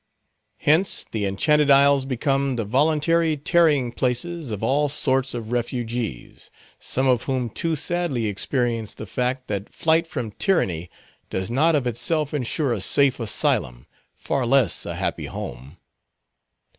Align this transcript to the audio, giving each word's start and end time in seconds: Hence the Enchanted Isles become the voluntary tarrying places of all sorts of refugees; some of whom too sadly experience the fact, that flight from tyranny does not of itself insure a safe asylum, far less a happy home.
Hence 0.57 1.05
the 1.11 1.27
Enchanted 1.27 1.69
Isles 1.69 2.05
become 2.05 2.55
the 2.55 2.65
voluntary 2.65 3.37
tarrying 3.37 3.91
places 3.91 4.49
of 4.49 4.63
all 4.63 4.89
sorts 4.89 5.35
of 5.35 5.51
refugees; 5.51 6.49
some 6.79 7.05
of 7.07 7.25
whom 7.25 7.51
too 7.51 7.75
sadly 7.75 8.25
experience 8.25 8.95
the 8.95 9.05
fact, 9.05 9.47
that 9.47 9.69
flight 9.71 10.07
from 10.07 10.31
tyranny 10.31 10.89
does 11.29 11.51
not 11.51 11.75
of 11.75 11.85
itself 11.85 12.33
insure 12.33 12.73
a 12.73 12.81
safe 12.81 13.19
asylum, 13.19 13.85
far 14.15 14.43
less 14.47 14.87
a 14.87 14.95
happy 14.95 15.25
home. 15.27 15.77